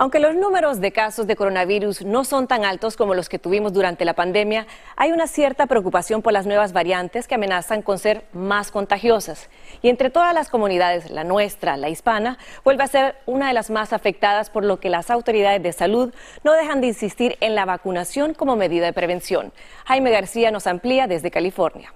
Aunque 0.00 0.20
los 0.20 0.36
números 0.36 0.80
de 0.80 0.92
casos 0.92 1.26
de 1.26 1.34
coronavirus 1.34 2.04
no 2.04 2.22
son 2.22 2.46
tan 2.46 2.64
altos 2.64 2.96
como 2.96 3.14
los 3.14 3.28
que 3.28 3.40
tuvimos 3.40 3.72
durante 3.72 4.04
la 4.04 4.14
pandemia, 4.14 4.68
hay 4.94 5.10
una 5.10 5.26
cierta 5.26 5.66
preocupación 5.66 6.22
por 6.22 6.32
las 6.32 6.46
nuevas 6.46 6.72
variantes 6.72 7.26
que 7.26 7.34
amenazan 7.34 7.82
con 7.82 7.98
ser 7.98 8.24
más 8.32 8.70
contagiosas. 8.70 9.50
Y 9.82 9.88
entre 9.88 10.08
todas 10.08 10.32
las 10.32 10.50
comunidades, 10.50 11.10
la 11.10 11.24
nuestra, 11.24 11.76
la 11.76 11.88
hispana, 11.88 12.38
vuelve 12.62 12.84
a 12.84 12.86
ser 12.86 13.16
una 13.26 13.48
de 13.48 13.54
las 13.54 13.70
más 13.70 13.92
afectadas, 13.92 14.50
por 14.50 14.64
lo 14.64 14.78
que 14.78 14.88
las 14.88 15.10
autoridades 15.10 15.64
de 15.64 15.72
salud 15.72 16.14
no 16.44 16.52
dejan 16.52 16.80
de 16.80 16.86
insistir 16.86 17.36
en 17.40 17.56
la 17.56 17.64
vacunación 17.64 18.34
como 18.34 18.54
medida 18.54 18.86
de 18.86 18.92
prevención. 18.92 19.52
Jaime 19.84 20.12
García 20.12 20.52
nos 20.52 20.68
amplía 20.68 21.08
desde 21.08 21.32
California. 21.32 21.92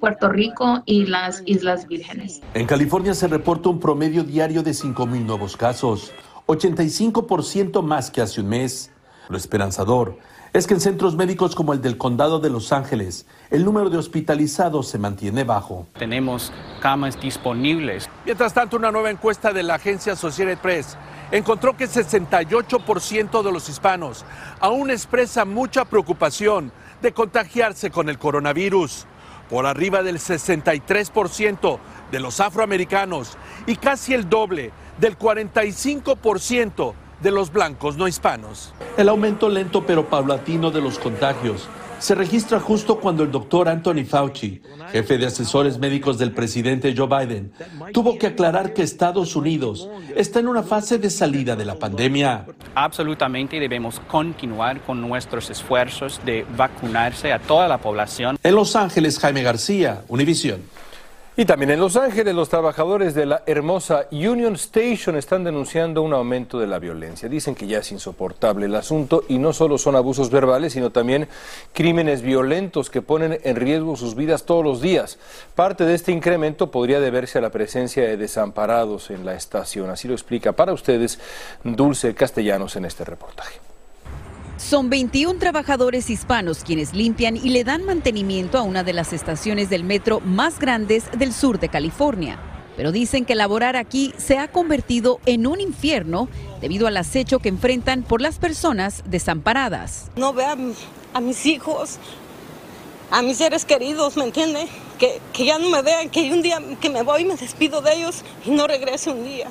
Puerto 0.00 0.28
Rico 0.28 0.82
y 0.86 1.06
las 1.06 1.42
Islas 1.46 1.86
Vírgenes. 1.86 2.40
En 2.54 2.66
California 2.66 3.14
se 3.14 3.28
reporta 3.28 3.68
un 3.68 3.80
promedio 3.80 4.24
diario 4.24 4.62
de 4.62 4.72
5.000 4.72 5.24
nuevos 5.24 5.56
casos, 5.56 6.12
85% 6.46 7.82
más 7.82 8.10
que 8.10 8.20
hace 8.20 8.40
un 8.40 8.48
mes. 8.48 8.90
Lo 9.28 9.38
esperanzador 9.38 10.18
es 10.52 10.68
que 10.68 10.74
en 10.74 10.80
centros 10.80 11.16
médicos 11.16 11.56
como 11.56 11.72
el 11.72 11.80
del 11.82 11.96
condado 11.96 12.38
de 12.38 12.50
Los 12.50 12.72
Ángeles, 12.72 13.26
el 13.50 13.64
número 13.64 13.90
de 13.90 13.98
hospitalizados 13.98 14.86
se 14.88 14.98
mantiene 14.98 15.42
bajo. 15.42 15.88
Tenemos 15.98 16.52
camas 16.80 17.20
disponibles. 17.20 18.08
Mientras 18.24 18.54
tanto, 18.54 18.76
una 18.76 18.92
nueva 18.92 19.10
encuesta 19.10 19.52
de 19.52 19.64
la 19.64 19.74
agencia 19.74 20.12
Associated 20.12 20.58
Press 20.58 20.96
encontró 21.32 21.76
que 21.76 21.88
68% 21.88 23.42
de 23.42 23.52
los 23.52 23.68
hispanos 23.68 24.24
aún 24.60 24.90
expresa 24.90 25.44
mucha 25.44 25.86
preocupación 25.86 26.70
de 27.02 27.12
contagiarse 27.12 27.90
con 27.90 28.08
el 28.08 28.18
coronavirus 28.18 29.06
por 29.48 29.66
arriba 29.66 30.02
del 30.02 30.18
63% 30.18 31.78
de 32.10 32.20
los 32.20 32.40
afroamericanos 32.40 33.36
y 33.66 33.76
casi 33.76 34.14
el 34.14 34.28
doble 34.28 34.72
del 34.98 35.18
45% 35.18 36.94
de 37.22 37.30
los 37.30 37.52
blancos 37.52 37.96
no 37.96 38.06
hispanos. 38.08 38.74
El 38.96 39.08
aumento 39.08 39.48
lento 39.48 39.84
pero 39.86 40.08
paulatino 40.08 40.70
de 40.70 40.80
los 40.80 40.98
contagios 40.98 41.68
se 42.04 42.14
registra 42.14 42.60
justo 42.60 43.00
cuando 43.00 43.22
el 43.22 43.30
doctor 43.30 43.66
Anthony 43.66 44.04
Fauci, 44.06 44.60
jefe 44.92 45.16
de 45.16 45.24
asesores 45.24 45.78
médicos 45.78 46.18
del 46.18 46.32
presidente 46.32 46.94
Joe 46.94 47.06
Biden, 47.08 47.50
tuvo 47.94 48.18
que 48.18 48.26
aclarar 48.26 48.74
que 48.74 48.82
Estados 48.82 49.34
Unidos 49.34 49.88
está 50.14 50.40
en 50.40 50.48
una 50.48 50.62
fase 50.62 50.98
de 50.98 51.08
salida 51.08 51.56
de 51.56 51.64
la 51.64 51.76
pandemia. 51.76 52.44
Absolutamente 52.74 53.58
debemos 53.58 54.00
continuar 54.00 54.82
con 54.82 55.00
nuestros 55.00 55.48
esfuerzos 55.48 56.20
de 56.26 56.44
vacunarse 56.54 57.32
a 57.32 57.38
toda 57.38 57.68
la 57.68 57.78
población. 57.78 58.36
En 58.42 58.54
Los 58.54 58.76
Ángeles, 58.76 59.18
Jaime 59.18 59.42
García, 59.42 60.04
Univisión. 60.08 60.60
Y 61.36 61.46
también 61.46 61.72
en 61.72 61.80
Los 61.80 61.96
Ángeles, 61.96 62.32
los 62.32 62.48
trabajadores 62.48 63.12
de 63.12 63.26
la 63.26 63.42
hermosa 63.46 64.06
Union 64.12 64.54
Station 64.54 65.16
están 65.16 65.42
denunciando 65.42 66.00
un 66.02 66.12
aumento 66.12 66.60
de 66.60 66.68
la 66.68 66.78
violencia. 66.78 67.28
Dicen 67.28 67.56
que 67.56 67.66
ya 67.66 67.78
es 67.78 67.90
insoportable 67.90 68.66
el 68.66 68.74
asunto 68.76 69.24
y 69.26 69.38
no 69.38 69.52
solo 69.52 69.76
son 69.76 69.96
abusos 69.96 70.30
verbales, 70.30 70.74
sino 70.74 70.90
también 70.90 71.26
crímenes 71.72 72.22
violentos 72.22 72.88
que 72.88 73.02
ponen 73.02 73.40
en 73.42 73.56
riesgo 73.56 73.96
sus 73.96 74.14
vidas 74.14 74.44
todos 74.44 74.62
los 74.62 74.80
días. 74.80 75.18
Parte 75.56 75.84
de 75.84 75.94
este 75.94 76.12
incremento 76.12 76.70
podría 76.70 77.00
deberse 77.00 77.38
a 77.38 77.42
la 77.42 77.50
presencia 77.50 78.04
de 78.04 78.16
desamparados 78.16 79.10
en 79.10 79.26
la 79.26 79.34
estación. 79.34 79.90
Así 79.90 80.06
lo 80.06 80.14
explica 80.14 80.52
para 80.52 80.72
ustedes 80.72 81.18
Dulce 81.64 82.14
Castellanos 82.14 82.76
en 82.76 82.84
este 82.84 83.04
reportaje. 83.04 83.73
Son 84.64 84.88
21 84.88 85.38
trabajadores 85.38 86.08
hispanos 86.08 86.64
quienes 86.64 86.94
limpian 86.94 87.36
y 87.36 87.50
le 87.50 87.64
dan 87.64 87.84
mantenimiento 87.84 88.56
a 88.56 88.62
una 88.62 88.82
de 88.82 88.94
las 88.94 89.12
estaciones 89.12 89.68
del 89.68 89.84
metro 89.84 90.20
más 90.20 90.58
grandes 90.58 91.04
del 91.18 91.34
sur 91.34 91.60
de 91.60 91.68
California. 91.68 92.38
Pero 92.74 92.90
dicen 92.90 93.26
que 93.26 93.34
laborar 93.34 93.76
aquí 93.76 94.14
se 94.16 94.38
ha 94.38 94.48
convertido 94.48 95.20
en 95.26 95.46
un 95.46 95.60
infierno 95.60 96.30
debido 96.62 96.86
al 96.86 96.96
acecho 96.96 97.40
que 97.40 97.50
enfrentan 97.50 98.04
por 98.04 98.22
las 98.22 98.38
personas 98.38 99.02
desamparadas. 99.04 100.10
No 100.16 100.32
vean 100.32 100.72
a 101.12 101.20
mis 101.20 101.44
hijos, 101.44 101.98
a 103.10 103.20
mis 103.20 103.36
seres 103.36 103.66
queridos, 103.66 104.16
¿me 104.16 104.24
entiende? 104.24 104.66
Que, 104.98 105.20
que 105.34 105.44
ya 105.44 105.58
no 105.58 105.68
me 105.68 105.82
vean, 105.82 106.08
que 106.08 106.32
un 106.32 106.40
día 106.40 106.58
que 106.80 106.88
me 106.88 107.02
voy 107.02 107.26
me 107.26 107.36
despido 107.36 107.82
de 107.82 107.96
ellos 107.96 108.24
y 108.46 108.50
no 108.50 108.66
regrese 108.66 109.10
un 109.10 109.24
día. 109.24 109.50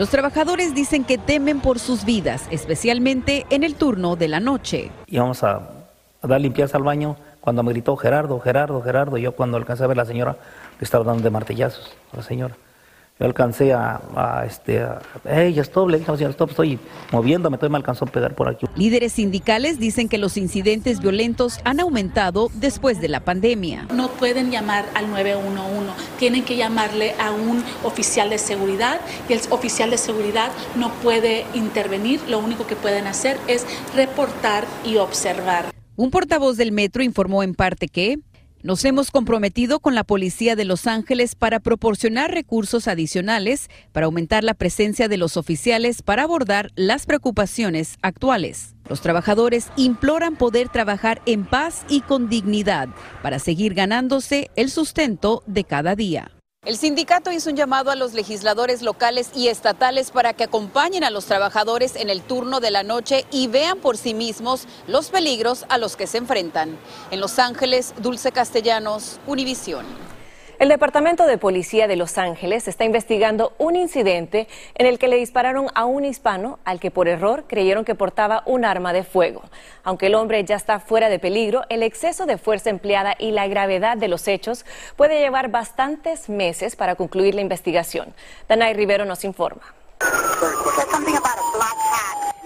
Los 0.00 0.08
trabajadores 0.08 0.74
dicen 0.74 1.04
que 1.04 1.18
temen 1.18 1.60
por 1.60 1.78
sus 1.78 2.06
vidas, 2.06 2.48
especialmente 2.50 3.44
en 3.50 3.62
el 3.62 3.74
turno 3.74 4.16
de 4.16 4.28
la 4.28 4.40
noche. 4.40 4.90
Íbamos 5.06 5.44
a, 5.44 5.56
a 6.22 6.26
dar 6.26 6.40
limpieza 6.40 6.78
al 6.78 6.84
baño 6.84 7.16
cuando 7.38 7.62
me 7.62 7.72
gritó 7.72 7.98
Gerardo, 7.98 8.40
Gerardo, 8.40 8.80
Gerardo. 8.80 9.18
Yo 9.18 9.32
cuando 9.32 9.58
alcancé 9.58 9.84
a 9.84 9.88
ver 9.88 9.98
a 9.98 10.04
la 10.04 10.06
señora, 10.06 10.38
le 10.78 10.84
estaba 10.84 11.04
dando 11.04 11.22
de 11.22 11.28
martillazos 11.28 11.94
a 12.14 12.16
la 12.16 12.22
señora. 12.22 12.56
Yo 13.20 13.26
alcancé 13.26 13.74
a, 13.74 14.00
a 14.16 14.46
este, 14.46 14.80
a, 14.80 15.02
hey, 15.28 15.54
stop, 15.58 15.90
le 15.90 15.98
dije, 15.98 16.16
señor, 16.16 16.30
stop, 16.30 16.50
estoy 16.50 16.78
moviéndome, 17.12 17.58
todavía 17.58 17.72
me 17.72 17.76
alcanzó 17.76 18.06
a 18.06 18.08
pegar 18.08 18.34
por 18.34 18.48
aquí. 18.48 18.66
Líderes 18.76 19.12
sindicales 19.12 19.78
dicen 19.78 20.08
que 20.08 20.16
los 20.16 20.38
incidentes 20.38 21.00
violentos 21.00 21.60
han 21.64 21.80
aumentado 21.80 22.48
después 22.54 22.98
de 23.02 23.08
la 23.08 23.20
pandemia. 23.20 23.86
No 23.94 24.08
pueden 24.08 24.50
llamar 24.50 24.86
al 24.94 25.10
911, 25.10 25.92
tienen 26.18 26.44
que 26.44 26.56
llamarle 26.56 27.12
a 27.20 27.32
un 27.32 27.62
oficial 27.84 28.30
de 28.30 28.38
seguridad 28.38 29.00
y 29.28 29.34
el 29.34 29.40
oficial 29.50 29.90
de 29.90 29.98
seguridad 29.98 30.50
no 30.76 30.90
puede 31.02 31.44
intervenir, 31.52 32.22
lo 32.26 32.38
único 32.38 32.66
que 32.66 32.74
pueden 32.74 33.06
hacer 33.06 33.36
es 33.48 33.66
reportar 33.94 34.64
y 34.82 34.96
observar. 34.96 35.66
Un 35.96 36.10
portavoz 36.10 36.56
del 36.56 36.72
metro 36.72 37.02
informó 37.02 37.42
en 37.42 37.54
parte 37.54 37.86
que 37.86 38.18
nos 38.62 38.84
hemos 38.84 39.10
comprometido 39.10 39.80
con 39.80 39.94
la 39.94 40.04
Policía 40.04 40.56
de 40.56 40.64
Los 40.64 40.86
Ángeles 40.86 41.34
para 41.34 41.60
proporcionar 41.60 42.32
recursos 42.32 42.88
adicionales 42.88 43.68
para 43.92 44.06
aumentar 44.06 44.44
la 44.44 44.54
presencia 44.54 45.08
de 45.08 45.16
los 45.16 45.36
oficiales 45.36 46.02
para 46.02 46.24
abordar 46.24 46.70
las 46.74 47.06
preocupaciones 47.06 47.96
actuales. 48.02 48.74
Los 48.88 49.00
trabajadores 49.00 49.68
imploran 49.76 50.36
poder 50.36 50.68
trabajar 50.68 51.22
en 51.26 51.44
paz 51.44 51.84
y 51.88 52.00
con 52.00 52.28
dignidad 52.28 52.88
para 53.22 53.38
seguir 53.38 53.74
ganándose 53.74 54.50
el 54.56 54.70
sustento 54.70 55.42
de 55.46 55.64
cada 55.64 55.94
día. 55.94 56.30
El 56.62 56.76
sindicato 56.76 57.32
hizo 57.32 57.48
un 57.48 57.56
llamado 57.56 57.90
a 57.90 57.96
los 57.96 58.12
legisladores 58.12 58.82
locales 58.82 59.30
y 59.34 59.48
estatales 59.48 60.10
para 60.10 60.34
que 60.34 60.44
acompañen 60.44 61.04
a 61.04 61.10
los 61.10 61.24
trabajadores 61.24 61.96
en 61.96 62.10
el 62.10 62.20
turno 62.20 62.60
de 62.60 62.70
la 62.70 62.82
noche 62.82 63.24
y 63.30 63.46
vean 63.46 63.78
por 63.78 63.96
sí 63.96 64.12
mismos 64.12 64.66
los 64.86 65.08
peligros 65.08 65.64
a 65.70 65.78
los 65.78 65.96
que 65.96 66.06
se 66.06 66.18
enfrentan. 66.18 66.78
En 67.10 67.20
Los 67.20 67.38
Ángeles, 67.38 67.94
Dulce 68.02 68.30
Castellanos, 68.30 69.20
Univisión. 69.26 69.86
El 70.60 70.68
Departamento 70.68 71.24
de 71.24 71.38
Policía 71.38 71.88
de 71.88 71.96
Los 71.96 72.18
Ángeles 72.18 72.68
está 72.68 72.84
investigando 72.84 73.54
un 73.56 73.76
incidente 73.76 74.46
en 74.74 74.84
el 74.84 74.98
que 74.98 75.08
le 75.08 75.16
dispararon 75.16 75.68
a 75.74 75.86
un 75.86 76.04
hispano 76.04 76.58
al 76.66 76.78
que 76.80 76.90
por 76.90 77.08
error 77.08 77.44
creyeron 77.48 77.86
que 77.86 77.94
portaba 77.94 78.42
un 78.44 78.66
arma 78.66 78.92
de 78.92 79.02
fuego. 79.02 79.42
Aunque 79.84 80.08
el 80.08 80.14
hombre 80.14 80.44
ya 80.44 80.56
está 80.56 80.78
fuera 80.78 81.08
de 81.08 81.18
peligro, 81.18 81.62
el 81.70 81.82
exceso 81.82 82.26
de 82.26 82.36
fuerza 82.36 82.68
empleada 82.68 83.14
y 83.18 83.30
la 83.30 83.48
gravedad 83.48 83.96
de 83.96 84.08
los 84.08 84.28
hechos 84.28 84.66
puede 84.96 85.18
llevar 85.18 85.48
bastantes 85.48 86.28
meses 86.28 86.76
para 86.76 86.94
concluir 86.94 87.34
la 87.34 87.40
investigación. 87.40 88.12
Danay 88.46 88.74
Rivero 88.74 89.06
nos 89.06 89.24
informa. 89.24 89.62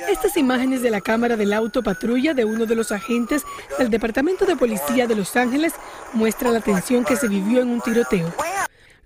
Estas 0.08 0.37
imágenes 0.37 0.82
de 0.82 0.90
la 0.90 1.00
cámara 1.00 1.37
del 1.37 1.52
auto 1.52 1.82
patrulla 1.82 2.34
de 2.34 2.44
uno 2.44 2.66
de 2.66 2.75
los 2.75 2.92
agentes 2.92 3.42
del 3.78 3.90
Departamento 3.90 4.44
de 4.44 4.56
Policía 4.56 5.06
de 5.06 5.16
Los 5.16 5.34
Ángeles 5.37 5.73
muestra 6.12 6.50
la 6.50 6.61
tensión 6.61 7.04
que 7.04 7.16
se 7.16 7.28
vivió 7.28 7.62
en 7.62 7.68
un 7.68 7.80
tiroteo. 7.80 8.32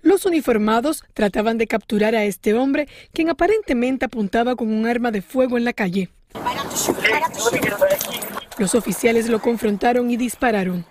Los 0.01 0.25
uniformados 0.25 1.03
trataban 1.13 1.57
de 1.57 1.67
capturar 1.67 2.15
a 2.15 2.23
este 2.23 2.53
hombre, 2.53 2.87
quien 3.13 3.29
aparentemente 3.29 4.05
apuntaba 4.05 4.55
con 4.55 4.71
un 4.71 4.85
arma 4.87 5.11
de 5.11 5.21
fuego 5.21 5.57
en 5.57 5.65
la 5.65 5.73
calle. 5.73 6.09
Los 8.57 8.75
oficiales 8.75 9.29
lo 9.29 9.39
confrontaron 9.39 10.09
y 10.11 10.17
dispararon. 10.17 10.85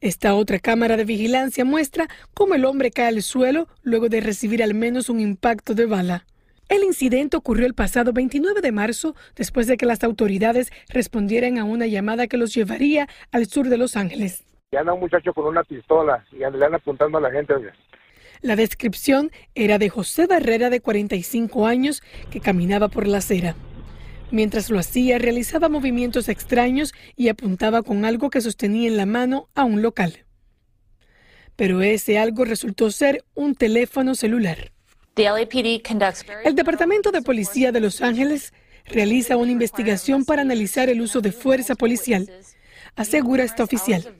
Esta 0.00 0.34
otra 0.34 0.60
cámara 0.60 0.96
de 0.96 1.04
vigilancia 1.04 1.64
muestra 1.64 2.08
cómo 2.32 2.54
el 2.54 2.64
hombre 2.64 2.92
cae 2.92 3.08
al 3.08 3.22
suelo 3.22 3.66
luego 3.82 4.08
de 4.08 4.20
recibir 4.20 4.62
al 4.62 4.74
menos 4.74 5.08
un 5.08 5.18
impacto 5.18 5.74
de 5.74 5.86
bala. 5.86 6.24
El 6.68 6.84
incidente 6.84 7.36
ocurrió 7.36 7.66
el 7.66 7.74
pasado 7.74 8.12
29 8.12 8.60
de 8.60 8.72
marzo 8.72 9.16
después 9.34 9.66
de 9.66 9.78
que 9.78 9.86
las 9.86 10.04
autoridades 10.04 10.70
respondieran 10.90 11.56
a 11.56 11.64
una 11.64 11.86
llamada 11.86 12.26
que 12.26 12.36
los 12.36 12.54
llevaría 12.54 13.08
al 13.32 13.46
sur 13.46 13.68
de 13.68 13.78
Los 13.78 13.96
Ángeles. 13.96 14.44
Y 14.70 14.76
anda 14.76 14.92
un 14.92 15.00
muchacho 15.00 15.32
con 15.32 15.46
una 15.46 15.64
pistola 15.64 16.26
y 16.30 16.36
le 16.36 16.44
andan 16.44 16.74
apuntando 16.74 17.16
a 17.16 17.20
la 17.22 17.30
gente. 17.30 17.54
La 18.42 18.54
descripción 18.54 19.30
era 19.54 19.78
de 19.78 19.88
José 19.88 20.26
Barrera 20.26 20.68
de 20.68 20.80
45 20.80 21.66
años 21.66 22.02
que 22.30 22.40
caminaba 22.40 22.88
por 22.88 23.06
la 23.06 23.18
acera. 23.18 23.54
Mientras 24.30 24.68
lo 24.68 24.78
hacía, 24.78 25.18
realizaba 25.18 25.70
movimientos 25.70 26.28
extraños 26.28 26.92
y 27.16 27.30
apuntaba 27.30 27.82
con 27.82 28.04
algo 28.04 28.28
que 28.28 28.42
sostenía 28.42 28.88
en 28.88 28.98
la 28.98 29.06
mano 29.06 29.48
a 29.54 29.64
un 29.64 29.80
local. 29.80 30.26
Pero 31.56 31.80
ese 31.80 32.18
algo 32.18 32.44
resultó 32.44 32.90
ser 32.90 33.24
un 33.34 33.54
teléfono 33.54 34.14
celular. 34.14 34.70
El 36.44 36.54
Departamento 36.54 37.10
de 37.10 37.22
Policía 37.22 37.72
de 37.72 37.80
Los 37.80 38.02
Ángeles 38.02 38.52
realiza 38.86 39.36
una 39.36 39.50
investigación 39.50 40.24
para 40.24 40.42
analizar 40.42 40.88
el 40.88 41.00
uso 41.00 41.20
de 41.20 41.32
fuerza 41.32 41.74
policial, 41.74 42.30
asegura 42.94 43.42
esta 43.42 43.64
oficial. 43.64 44.14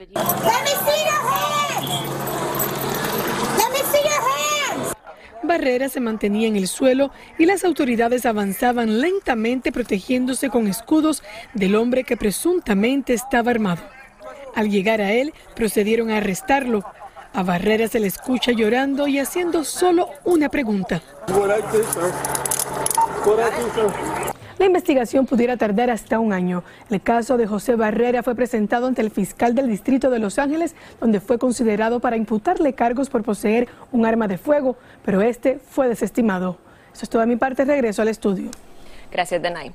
Barrera 5.44 5.88
se 5.88 6.00
mantenía 6.00 6.48
en 6.48 6.56
el 6.56 6.66
suelo 6.66 7.12
y 7.38 7.46
las 7.46 7.64
autoridades 7.64 8.26
avanzaban 8.26 9.00
lentamente 9.00 9.70
protegiéndose 9.70 10.50
con 10.50 10.66
escudos 10.66 11.22
del 11.54 11.76
hombre 11.76 12.02
que 12.02 12.16
presuntamente 12.16 13.14
estaba 13.14 13.52
armado. 13.52 13.82
Al 14.54 14.68
llegar 14.68 15.00
a 15.00 15.12
él, 15.12 15.32
procedieron 15.54 16.10
a 16.10 16.16
arrestarlo. 16.16 16.84
A 17.34 17.42
Barrera 17.42 17.88
se 17.88 18.00
le 18.00 18.06
escucha 18.08 18.52
llorando 18.52 19.06
y 19.06 19.18
haciendo 19.18 19.64
solo 19.64 20.08
una 20.24 20.48
pregunta. 20.48 21.02
La 24.58 24.66
investigación 24.66 25.26
pudiera 25.26 25.56
tardar 25.56 25.88
hasta 25.90 26.18
un 26.18 26.32
año. 26.32 26.64
El 26.90 27.00
caso 27.00 27.36
de 27.36 27.46
José 27.46 27.76
Barrera 27.76 28.24
fue 28.24 28.34
presentado 28.34 28.88
ante 28.88 29.02
el 29.02 29.10
fiscal 29.10 29.54
del 29.54 29.68
Distrito 29.68 30.10
de 30.10 30.18
Los 30.18 30.38
Ángeles, 30.38 30.74
donde 31.00 31.20
fue 31.20 31.38
considerado 31.38 32.00
para 32.00 32.16
imputarle 32.16 32.72
cargos 32.72 33.08
por 33.08 33.22
poseer 33.22 33.68
un 33.92 34.04
arma 34.04 34.26
de 34.26 34.36
fuego, 34.36 34.76
pero 35.04 35.22
este 35.22 35.58
fue 35.58 35.88
desestimado. 35.88 36.58
Eso 36.92 37.04
es 37.04 37.08
toda 37.08 37.26
mi 37.26 37.36
parte. 37.36 37.64
Regreso 37.64 38.02
al 38.02 38.08
estudio. 38.08 38.50
Gracias, 39.12 39.40
Denay. 39.40 39.72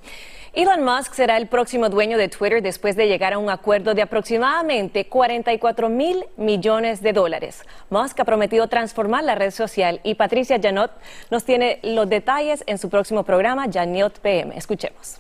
Elon 0.56 0.84
Musk 0.84 1.16
será 1.16 1.38
el 1.38 1.48
próximo 1.48 1.90
dueño 1.90 2.16
de 2.16 2.30
Twitter 2.30 2.62
después 2.62 2.96
de 2.96 3.08
llegar 3.08 3.34
a 3.34 3.40
un 3.40 3.50
acuerdo 3.50 3.96
de 3.96 4.04
aproximadamente 4.04 5.08
44 5.08 5.90
mil 5.90 6.26
millones 6.38 7.02
de 7.02 7.12
dólares. 7.12 7.64
Musk 7.90 8.20
ha 8.20 8.24
prometido 8.24 8.68
transformar 8.68 9.24
la 9.24 9.34
red 9.34 9.50
social 9.50 10.00
y 10.04 10.14
Patricia 10.14 10.60
Janot 10.62 10.92
nos 11.32 11.44
tiene 11.44 11.80
los 11.82 12.08
detalles 12.08 12.64
en 12.68 12.78
su 12.78 12.88
próximo 12.92 13.24
programa, 13.24 13.66
Janot 13.74 14.20
PM. 14.20 14.56
Escuchemos. 14.56 15.18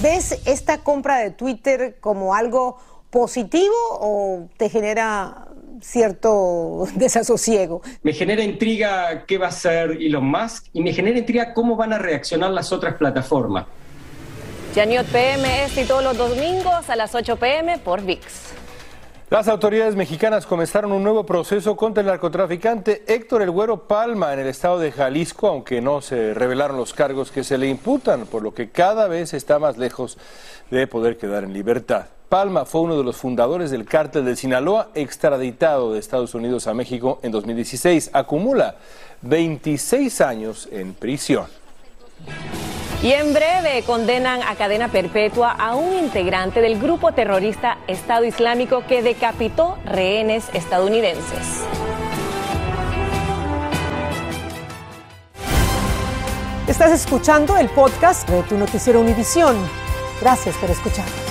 ¿Ves 0.00 0.40
esta 0.46 0.78
compra 0.78 1.18
de 1.18 1.30
Twitter 1.30 1.98
como 2.00 2.34
algo 2.34 2.78
positivo 3.10 3.74
o 3.90 4.48
te 4.56 4.70
genera 4.70 5.46
cierto 5.82 6.86
desasosiego. 6.94 7.82
Me 8.02 8.14
genera 8.14 8.42
intriga 8.42 9.26
qué 9.26 9.36
va 9.36 9.46
a 9.46 9.48
hacer 9.50 9.90
Elon 10.00 10.24
Musk 10.24 10.68
y 10.72 10.80
me 10.80 10.94
genera 10.94 11.18
intriga 11.18 11.52
cómo 11.52 11.76
van 11.76 11.92
a 11.92 11.98
reaccionar 11.98 12.50
las 12.50 12.72
otras 12.72 12.94
plataformas. 12.94 13.66
Janiot 14.74 15.06
PM 15.06 15.64
es 15.64 15.78
y 15.78 15.84
todos 15.84 16.02
los 16.02 16.18
domingos 16.18 16.90
a 16.90 16.96
las 16.96 17.14
8 17.14 17.36
pm 17.36 17.78
por 17.78 18.02
VIX. 18.02 18.24
Las 19.30 19.46
autoridades 19.46 19.94
mexicanas 19.94 20.46
comenzaron 20.46 20.90
un 20.90 21.04
nuevo 21.04 21.24
proceso 21.24 21.76
contra 21.76 22.00
el 22.00 22.08
narcotraficante 22.08 23.04
Héctor 23.06 23.42
El 23.42 23.52
Güero 23.52 23.86
Palma 23.86 24.32
en 24.32 24.40
el 24.40 24.48
estado 24.48 24.80
de 24.80 24.90
Jalisco, 24.90 25.46
aunque 25.46 25.80
no 25.80 26.00
se 26.00 26.34
revelaron 26.34 26.76
los 26.76 26.92
cargos 26.92 27.30
que 27.30 27.44
se 27.44 27.56
le 27.56 27.68
imputan, 27.68 28.26
por 28.26 28.42
lo 28.42 28.52
que 28.52 28.70
cada 28.70 29.06
vez 29.06 29.32
está 29.32 29.60
más 29.60 29.78
lejos 29.78 30.18
de 30.72 30.88
poder 30.88 31.18
quedar 31.18 31.44
en 31.44 31.52
libertad. 31.52 32.06
Palma 32.28 32.64
fue 32.64 32.80
uno 32.80 32.98
de 32.98 33.04
los 33.04 33.16
fundadores 33.16 33.70
del 33.70 33.84
cártel 33.84 34.24
de 34.24 34.34
Sinaloa, 34.34 34.88
extraditado 34.96 35.92
de 35.92 36.00
Estados 36.00 36.34
Unidos 36.34 36.66
a 36.66 36.74
México 36.74 37.20
en 37.22 37.30
2016. 37.30 38.10
Acumula 38.12 38.74
26 39.22 40.20
años 40.20 40.68
en 40.72 40.94
prisión. 40.94 41.46
Y 43.02 43.12
en 43.12 43.34
breve 43.34 43.82
condenan 43.84 44.42
a 44.42 44.54
cadena 44.54 44.88
perpetua 44.88 45.50
a 45.50 45.74
un 45.74 45.92
integrante 45.92 46.60
del 46.60 46.78
grupo 46.80 47.12
terrorista 47.12 47.78
Estado 47.86 48.24
Islámico 48.24 48.84
que 48.86 49.02
decapitó 49.02 49.78
rehenes 49.84 50.48
estadounidenses. 50.54 51.64
Estás 56.66 56.92
escuchando 56.92 57.58
el 57.58 57.68
podcast 57.68 58.26
de 58.28 58.42
tu 58.44 58.56
noticiero 58.56 59.00
Univisión. 59.00 59.54
Gracias 60.20 60.56
por 60.56 60.70
escuchar. 60.70 61.23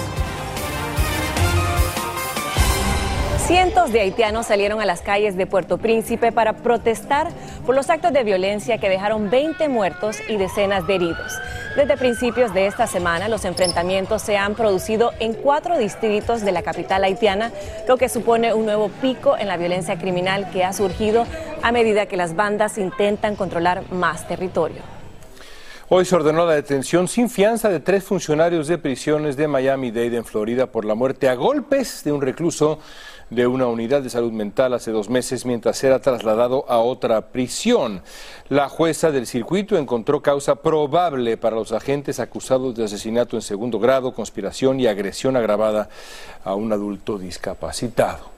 Cientos 3.47 3.91
de 3.91 3.99
haitianos 3.99 4.45
salieron 4.45 4.79
a 4.79 4.85
las 4.85 5.01
calles 5.01 5.35
de 5.35 5.45
Puerto 5.45 5.77
Príncipe 5.77 6.31
para 6.31 6.53
protestar 6.53 7.27
por 7.65 7.75
los 7.75 7.89
actos 7.89 8.13
de 8.13 8.23
violencia 8.23 8.77
que 8.77 8.87
dejaron 8.87 9.29
20 9.29 9.67
muertos 9.67 10.15
y 10.29 10.37
decenas 10.37 10.87
de 10.87 10.95
heridos. 10.95 11.33
Desde 11.75 11.97
principios 11.97 12.53
de 12.53 12.67
esta 12.67 12.87
semana, 12.87 13.27
los 13.27 13.43
enfrentamientos 13.43 14.21
se 14.21 14.37
han 14.37 14.55
producido 14.55 15.11
en 15.19 15.33
cuatro 15.33 15.77
distritos 15.77 16.39
de 16.41 16.53
la 16.53 16.61
capital 16.61 17.03
haitiana, 17.03 17.51
lo 17.85 17.97
que 17.97 18.07
supone 18.07 18.53
un 18.53 18.65
nuevo 18.65 18.87
pico 19.01 19.37
en 19.37 19.49
la 19.49 19.57
violencia 19.57 19.97
criminal 19.97 20.49
que 20.51 20.63
ha 20.63 20.71
surgido 20.71 21.25
a 21.61 21.73
medida 21.73 22.05
que 22.05 22.15
las 22.15 22.37
bandas 22.37 22.77
intentan 22.77 23.35
controlar 23.35 23.83
más 23.91 24.25
territorio. 24.25 24.93
Hoy 25.89 26.05
se 26.05 26.15
ordenó 26.15 26.45
la 26.45 26.55
detención 26.55 27.07
sin 27.07 27.29
fianza 27.29 27.69
de 27.69 27.79
tres 27.79 28.03
funcionarios 28.05 28.67
de 28.67 28.77
prisiones 28.77 29.35
de 29.35 29.47
Miami-Dade 29.47 30.15
en 30.15 30.25
Florida 30.25 30.65
por 30.67 30.85
la 30.85 30.95
muerte 30.95 31.27
a 31.27 31.35
golpes 31.35 32.03
de 32.03 32.11
un 32.11 32.21
recluso 32.21 32.79
de 33.33 33.47
una 33.47 33.67
unidad 33.67 34.01
de 34.01 34.09
salud 34.09 34.31
mental 34.31 34.73
hace 34.73 34.91
dos 34.91 35.09
meses 35.09 35.45
mientras 35.45 35.83
era 35.83 35.99
trasladado 35.99 36.65
a 36.67 36.79
otra 36.79 37.21
prisión. 37.31 38.01
La 38.49 38.69
jueza 38.69 39.11
del 39.11 39.27
circuito 39.27 39.77
encontró 39.77 40.21
causa 40.21 40.55
probable 40.55 41.37
para 41.37 41.55
los 41.55 41.71
agentes 41.71 42.19
acusados 42.19 42.75
de 42.75 42.85
asesinato 42.85 43.35
en 43.35 43.41
segundo 43.41 43.79
grado, 43.79 44.13
conspiración 44.13 44.79
y 44.79 44.87
agresión 44.87 45.35
agravada 45.35 45.89
a 46.43 46.55
un 46.55 46.71
adulto 46.71 47.17
discapacitado. 47.17 48.32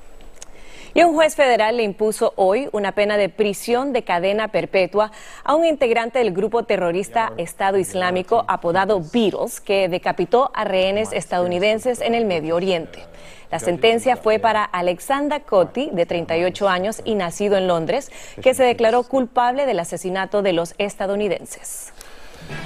Y 0.98 1.04
un 1.04 1.14
juez 1.14 1.36
federal 1.36 1.76
le 1.76 1.84
impuso 1.84 2.32
hoy 2.38 2.70
una 2.72 2.94
pena 2.94 3.18
de 3.18 3.28
prisión 3.28 3.92
de 3.92 4.06
cadena 4.06 4.48
perpetua 4.48 5.12
a 5.44 5.54
un 5.54 5.66
integrante 5.66 6.20
del 6.20 6.32
grupo 6.32 6.64
terrorista 6.64 7.34
Estado 7.36 7.78
Islámico 7.78 8.46
apodado 8.48 9.02
Beatles, 9.02 9.60
que 9.60 9.90
decapitó 9.90 10.52
a 10.54 10.64
rehenes 10.64 11.12
estadounidenses 11.12 12.00
en 12.00 12.16
el 12.16 12.24
Medio 12.24 12.56
Oriente. 12.56 13.04
La 13.52 13.60
sentencia 13.60 14.16
fue 14.16 14.40
para 14.40 14.64
Alexander 14.64 15.42
Cotti, 15.42 15.90
de 15.92 16.06
38 16.06 16.70
años 16.70 17.02
y 17.04 17.16
nacido 17.16 17.58
en 17.58 17.68
Londres, 17.68 18.10
que 18.42 18.54
se 18.54 18.64
declaró 18.64 19.04
culpable 19.04 19.66
del 19.66 19.82
asesinato 19.82 20.44
de 20.44 20.54
los 20.54 20.76
estadounidenses. 20.78 21.92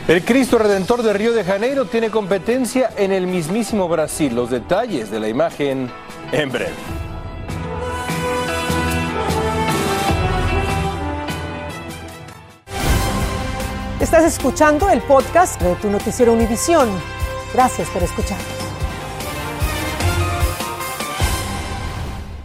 El 0.07 0.23
Cristo 0.23 0.59
Redentor 0.59 1.01
de 1.01 1.13
Río 1.13 1.33
de 1.33 1.43
Janeiro 1.43 1.85
tiene 1.85 2.11
competencia 2.11 2.91
en 2.95 3.11
el 3.11 3.25
mismísimo 3.25 3.87
Brasil. 3.87 4.35
Los 4.35 4.51
detalles 4.51 5.09
de 5.09 5.19
la 5.19 5.29
imagen 5.29 5.89
en 6.31 6.51
breve. 6.51 7.08
Estás 14.19 14.33
escuchando 14.33 14.89
el 14.89 14.99
podcast 15.03 15.61
de 15.61 15.75
tu 15.75 15.89
noticiero 15.89 16.33
Univisión. 16.33 16.89
Gracias 17.53 17.89
por 17.89 18.03
escucharnos. 18.03 18.45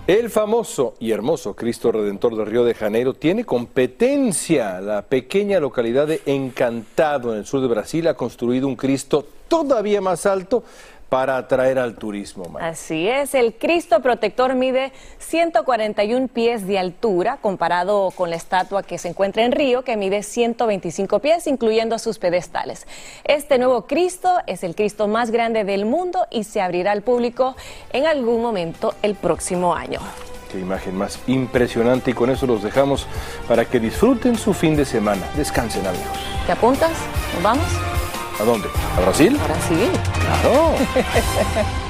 El 0.07 0.31
famoso 0.31 0.95
y 1.01 1.11
hermoso 1.11 1.57
Cristo 1.57 1.91
Redentor 1.91 2.37
de 2.37 2.45
Río 2.45 2.65
de 2.65 2.75
Janeiro 2.75 3.15
tiene 3.15 3.45
competencia. 3.45 4.81
La 4.81 5.03
pequeña 5.03 5.59
localidad 5.59 6.07
de 6.07 6.23
Encantado 6.27 7.33
en 7.33 7.41
el 7.41 7.45
sur 7.45 7.61
de 7.61 7.67
Brasil 7.67 8.07
ha 8.07 8.15
construido 8.15 8.69
un 8.69 8.77
Cristo 8.77 9.27
todavía 9.49 10.01
más 10.01 10.27
alto 10.27 10.63
para 11.15 11.37
atraer 11.37 11.79
al 11.79 11.95
turismo. 11.95 12.59
Así 12.61 13.09
es, 13.09 13.37
el 13.37 13.55
Cristo 13.55 14.01
Protector 14.01 14.57
mide 14.57 14.91
141 15.19 16.27
pies 16.27 16.67
de 16.67 16.77
altura 16.77 17.39
comparado 17.41 18.11
con 18.11 18.31
la 18.31 18.37
estatua 18.37 18.83
que 18.83 18.99
se 18.99 19.11
encuentra 19.11 19.45
en 19.45 19.53
Río 19.53 19.85
que 19.85 19.97
mide 19.97 20.25
125 20.25 21.21
pies 21.21 21.47
incluyendo 21.47 22.01
sus 22.01 22.19
pedestales. 22.19 22.89
Este 23.23 23.59
nuevo 23.59 23.87
Cristo 23.87 24.41
es 24.49 24.65
el 24.65 24.75
Cristo 24.75 25.07
más 25.07 25.31
grande 25.31 25.63
del 25.63 25.85
mundo 25.85 26.27
y 26.33 26.43
se 26.43 26.61
abrirá 26.61 26.91
al 26.91 27.03
público 27.03 27.55
en 27.93 28.09
algún 28.09 28.43
momento 28.43 28.93
el 29.03 29.15
próximo 29.15 29.77
año. 29.77 30.01
Qué 30.51 30.59
imagen 30.59 30.97
más 30.97 31.21
impresionante 31.29 32.11
y 32.11 32.15
con 32.15 32.29
eso 32.29 32.45
los 32.49 32.61
dejamos 32.61 33.07
para 33.47 33.67
que 33.67 33.79
disfruten 33.79 34.37
su 34.37 34.53
fin 34.53 34.75
de 34.75 34.85
semana. 34.85 35.23
Descansen 35.37 35.87
amigos. 35.87 36.19
¿Te 36.45 36.51
apuntas? 36.51 36.91
¿Nos 37.35 37.43
vamos? 37.45 37.94
¿A 38.41 38.45
dónde? 38.45 38.69
¿A 38.97 39.01
Brasil? 39.01 39.39
A 39.41 39.47
Brasil. 39.47 39.91
Claro. 40.21 40.75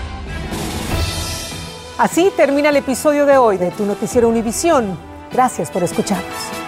Así 1.99 2.33
termina 2.37 2.69
el 2.69 2.77
episodio 2.77 3.25
de 3.25 3.39
hoy 3.39 3.57
de 3.57 3.71
Tu 3.71 3.85
Noticiero 3.87 4.29
Univisión. 4.29 4.99
Gracias 5.33 5.71
por 5.71 5.83
escucharnos. 5.83 6.64